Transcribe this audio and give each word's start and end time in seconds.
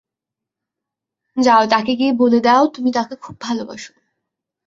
যাও 1.37 1.63
তাকে 1.67 1.91
গিয়ে 1.95 2.13
বলে 2.13 2.39
দেও 2.39 2.63
তুমি 2.67 2.89
তাকে 2.91 3.15
খুব 3.15 3.35
ভালোবাসো। 3.41 3.91